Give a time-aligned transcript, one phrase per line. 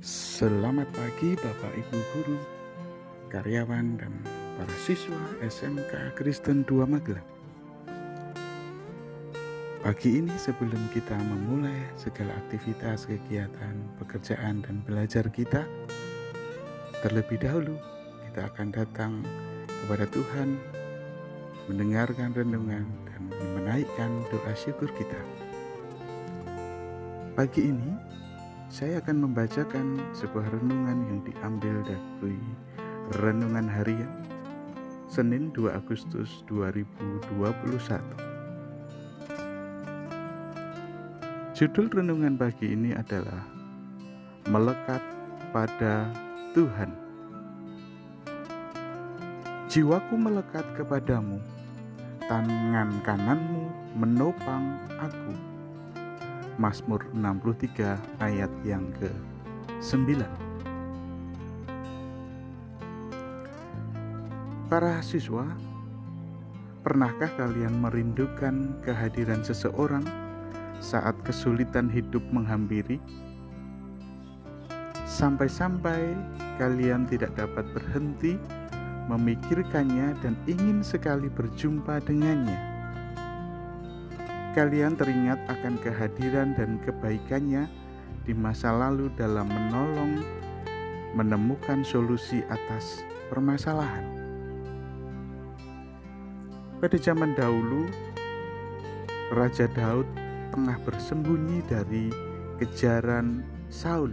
[0.00, 2.38] Selamat pagi Bapak Ibu Guru,
[3.28, 4.14] karyawan dan
[4.56, 7.28] para siswa SMK Kristen 2 Magelang.
[9.84, 15.68] Pagi ini sebelum kita memulai segala aktivitas, kegiatan, pekerjaan dan belajar kita,
[17.04, 17.76] terlebih dahulu
[18.32, 19.20] kita akan datang
[19.68, 20.56] kepada Tuhan
[21.68, 23.22] mendengarkan renungan dan
[23.60, 25.20] menaikkan doa syukur kita.
[27.36, 28.11] Pagi ini
[28.72, 32.40] saya akan membacakan sebuah renungan yang diambil dari
[33.20, 34.08] renungan harian
[35.12, 37.52] Senin 2 Agustus 2021.
[41.52, 43.44] Judul renungan pagi ini adalah
[44.48, 45.04] Melekat
[45.52, 46.08] pada
[46.56, 46.96] Tuhan.
[49.68, 51.36] Jiwaku melekat kepadamu,
[52.24, 53.68] tangan kananmu
[54.00, 55.51] menopang aku
[56.60, 60.20] Mazmur 63 ayat yang ke-9.
[64.72, 65.44] Para siswa,
[66.80, 70.04] pernahkah kalian merindukan kehadiran seseorang
[70.80, 72.96] saat kesulitan hidup menghampiri?
[75.04, 76.16] Sampai-sampai
[76.56, 78.40] kalian tidak dapat berhenti
[79.12, 82.71] memikirkannya dan ingin sekali berjumpa dengannya
[84.52, 87.64] kalian teringat akan kehadiran dan kebaikannya
[88.28, 90.20] di masa lalu dalam menolong
[91.16, 93.00] menemukan solusi atas
[93.32, 94.04] permasalahan.
[96.84, 97.88] Pada zaman dahulu,
[99.32, 100.04] Raja Daud
[100.52, 102.12] tengah bersembunyi dari
[102.60, 103.40] kejaran
[103.72, 104.12] Saul.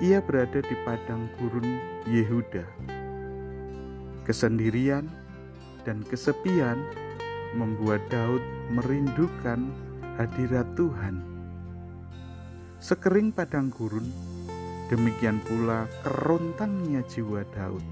[0.00, 1.76] Ia berada di padang gurun
[2.08, 2.64] Yehuda.
[4.24, 5.08] Kesendirian
[5.84, 7.05] dan kesepian
[7.56, 8.44] membuat Daud
[8.76, 9.72] merindukan
[10.20, 11.24] hadirat Tuhan.
[12.76, 14.04] Sekering padang gurun,
[14.92, 17.82] demikian pula kerontangnya jiwa Daud.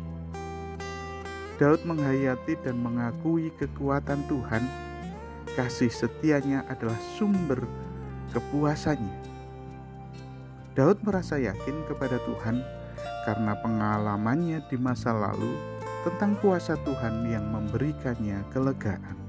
[1.57, 4.65] Daud menghayati dan mengakui kekuatan Tuhan,
[5.57, 7.65] kasih setianya adalah sumber
[8.37, 9.25] kepuasannya.
[10.75, 12.59] Daud merasa yakin kepada Tuhan
[13.25, 15.55] karena pengalamannya di masa lalu
[16.05, 19.24] tentang kuasa Tuhan yang memberikannya kelegaan.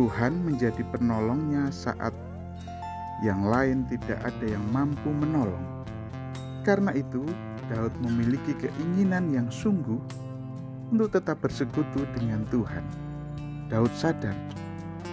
[0.00, 2.16] Tuhan menjadi penolongnya saat
[3.20, 5.84] yang lain tidak ada yang mampu menolong.
[6.64, 7.20] Karena itu,
[7.68, 10.00] Daud memiliki keinginan yang sungguh
[10.88, 12.80] untuk tetap bersekutu dengan Tuhan.
[13.68, 14.32] Daud sadar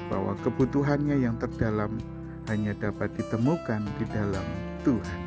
[0.08, 2.00] bahwa kebutuhannya yang terdalam
[2.48, 4.48] hanya dapat ditemukan di dalam
[4.88, 5.20] Tuhan.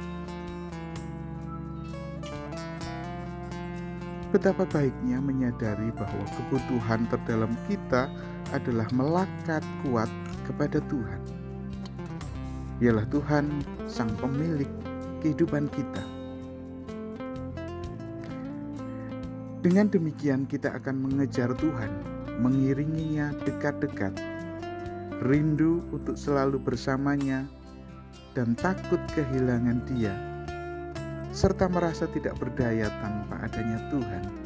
[4.32, 8.08] Betapa baiknya menyadari bahwa kebutuhan terdalam kita
[8.54, 10.10] adalah melekat kuat
[10.46, 11.20] kepada Tuhan.
[12.80, 13.46] Ialah Tuhan
[13.86, 14.68] sang pemilik
[15.20, 16.04] kehidupan kita.
[19.60, 21.92] Dengan demikian kita akan mengejar Tuhan,
[22.40, 24.16] mengiringinya dekat-dekat,
[25.20, 27.44] rindu untuk selalu bersamanya,
[28.32, 30.16] dan takut kehilangan dia,
[31.36, 34.39] serta merasa tidak berdaya tanpa adanya Tuhan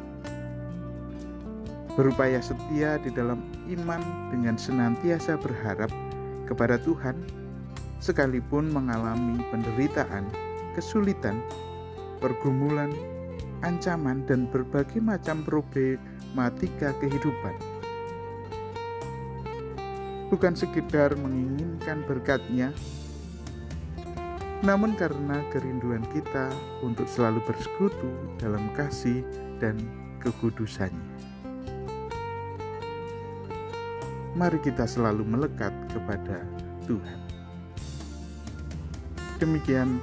[1.95, 3.39] berupaya setia di dalam
[3.71, 5.87] iman dengan senantiasa berharap
[6.43, 7.15] kepada Tuhan,
[8.03, 10.27] sekalipun mengalami penderitaan,
[10.75, 11.39] kesulitan,
[12.19, 12.91] pergumulan,
[13.63, 17.55] ancaman, dan berbagai macam problematika kehidupan.
[20.27, 22.75] Bukan sekedar menginginkan berkatnya,
[24.67, 26.51] namun karena kerinduan kita
[26.83, 29.23] untuk selalu bersekutu dalam kasih
[29.63, 29.79] dan
[30.19, 31.34] kekudusannya
[34.35, 36.43] mari kita selalu melekat kepada
[36.83, 37.19] Tuhan.
[39.39, 39.95] Demikian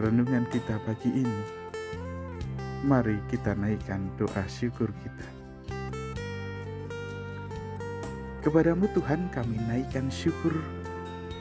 [0.00, 1.42] renungan kita pagi ini.
[2.88, 5.28] Mari kita naikkan doa syukur kita.
[8.40, 10.56] Kepadamu Tuhan kami naikkan syukur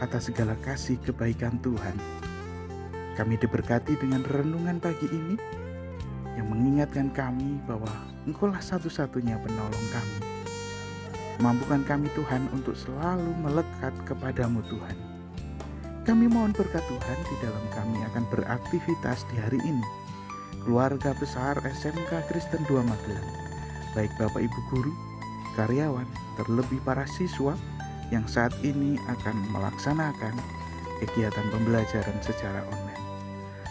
[0.04, 1.96] atas segala kasih kebaikan Tuhan.
[3.16, 5.40] Kami diberkati dengan renungan pagi ini
[6.36, 7.88] yang mengingatkan kami bahwa
[8.28, 10.25] Engkaulah satu-satunya penolong kami
[11.44, 14.96] Mampukan kami Tuhan untuk selalu melekat kepadamu Tuhan.
[16.08, 19.84] Kami mohon berkat Tuhan di dalam kami akan beraktivitas di hari ini.
[20.64, 23.30] Keluarga besar SMK Kristen 2 Magelang,
[23.94, 24.94] baik Bapak Ibu Guru,
[25.60, 26.08] karyawan,
[26.40, 27.54] terlebih para siswa
[28.16, 30.34] yang saat ini akan melaksanakan
[31.04, 33.06] kegiatan pembelajaran secara online.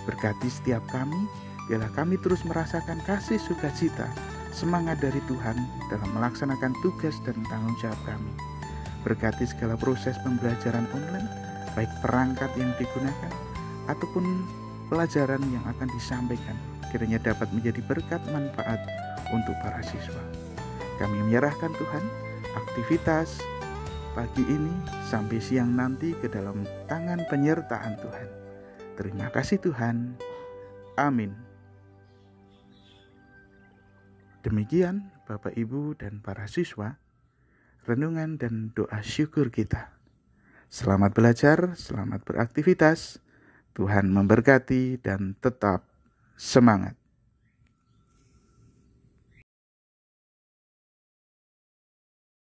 [0.04, 1.24] Berkati setiap kami,
[1.64, 4.12] biarlah kami terus merasakan kasih sukacita
[4.54, 5.58] semangat dari Tuhan
[5.90, 8.32] dalam melaksanakan tugas dan tanggung jawab kami.
[9.02, 11.28] Berkati segala proses pembelajaran online,
[11.74, 13.32] baik perangkat yang digunakan
[13.90, 14.24] ataupun
[14.88, 16.56] pelajaran yang akan disampaikan
[16.94, 18.78] kiranya dapat menjadi berkat manfaat
[19.34, 20.22] untuk para siswa.
[21.02, 22.04] Kami menyerahkan Tuhan
[22.54, 23.42] aktivitas
[24.14, 24.70] pagi ini
[25.10, 28.28] sampai siang nanti ke dalam tangan penyertaan Tuhan.
[28.94, 30.14] Terima kasih Tuhan.
[30.94, 31.53] Amin.
[34.44, 37.00] Demikian Bapak Ibu dan para siswa,
[37.88, 39.96] renungan dan doa syukur kita.
[40.68, 43.24] Selamat belajar, selamat beraktivitas.
[43.72, 45.88] Tuhan memberkati dan tetap
[46.36, 46.92] semangat.